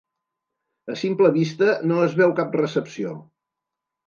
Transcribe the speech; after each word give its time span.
A 0.93 0.95
simple 1.01 1.31
vista 1.35 1.69
no 1.91 2.01
es 2.07 2.17
veu 2.23 2.35
cap 2.41 2.59
recepció. 2.63 3.15